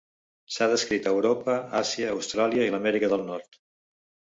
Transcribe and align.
S'ha 0.55 0.67
descrit 0.71 1.05
a 1.05 1.13
Europa, 1.19 1.59
Àsia, 1.83 2.11
Austràlia 2.17 2.67
i 2.67 2.75
a 2.75 2.79
l'Amèrica 2.79 3.15
del 3.17 3.31
Nord. 3.33 3.67